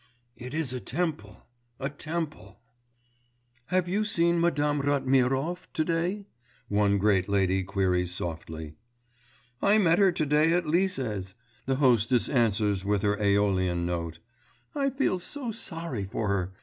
It 0.35 0.55
is 0.55 0.73
a 0.73 0.79
temple, 0.79 1.45
a 1.79 1.87
temple! 1.87 2.57
'Have 3.67 3.87
you 3.87 4.03
seen 4.03 4.39
Madame 4.41 4.81
Ratmirov 4.81 5.67
to 5.73 5.85
day?' 5.85 6.25
one 6.67 6.97
great 6.97 7.29
lady 7.29 7.61
queries 7.63 8.09
softly. 8.11 8.77
'I 9.61 9.77
met 9.77 9.99
her 9.99 10.11
to 10.11 10.25
day 10.25 10.53
at 10.53 10.65
Lise's,' 10.65 11.35
the 11.67 11.75
hostess 11.75 12.29
answers 12.29 12.83
with 12.83 13.03
her 13.03 13.17
Æolian 13.17 13.85
note. 13.85 14.17
'I 14.73 14.89
feel 14.89 15.19
so 15.19 15.51
sorry 15.51 16.05
for 16.05 16.29
her.... 16.29 16.53